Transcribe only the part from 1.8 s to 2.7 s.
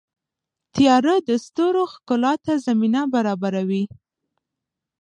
ښکلا ته